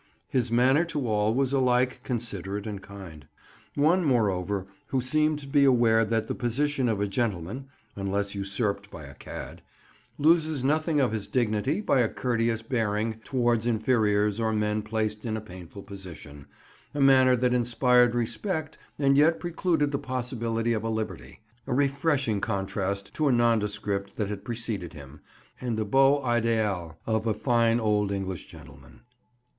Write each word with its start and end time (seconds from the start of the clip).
His 0.29 0.51
manner 0.51 0.83
to 0.85 1.05
all 1.07 1.31
was 1.35 1.53
alike 1.53 2.01
considerate 2.03 2.65
and 2.65 2.81
kind; 2.81 3.27
one, 3.75 4.03
moreover, 4.03 4.65
who 4.87 4.99
seemed 4.99 5.37
to 5.37 5.47
be 5.47 5.63
aware 5.63 6.03
that 6.03 6.25
the 6.27 6.33
position 6.33 6.89
of 6.89 6.99
a 6.99 7.07
gentleman 7.07 7.67
(unless 7.95 8.33
usurped 8.33 8.89
by 8.89 9.03
a 9.05 9.13
cad) 9.13 9.61
loses 10.17 10.63
nothing 10.63 10.99
of 10.99 11.13
its 11.13 11.27
dignity 11.27 11.81
by 11.81 11.99
a 11.99 12.09
courteous 12.09 12.63
bearing 12.63 13.13
towards 13.23 13.67
inferiors 13.67 14.39
or 14.39 14.51
men 14.51 14.81
placed 14.81 15.23
in 15.23 15.37
a 15.37 15.39
painful 15.39 15.83
position—a 15.83 16.99
manner 16.99 17.35
that 17.35 17.53
inspired 17.53 18.15
respect 18.15 18.79
and 18.97 19.19
yet 19.19 19.39
precluded 19.39 19.91
the 19.91 19.99
possibility 19.99 20.73
of 20.73 20.83
a 20.83 20.89
liberty, 20.89 21.41
a 21.67 21.73
refreshing 21.75 22.41
contrast 22.41 23.13
to 23.13 23.27
a 23.27 23.31
nondescript 23.31 24.15
that 24.15 24.29
had 24.29 24.43
preceded 24.43 24.93
him, 24.93 25.19
and 25.61 25.77
the 25.77 25.85
beau 25.85 26.19
idéal 26.25 26.95
of 27.05 27.27
a 27.27 27.35
fine 27.35 27.79
old 27.79 28.11
English 28.11 28.47
gentleman. 28.47 29.01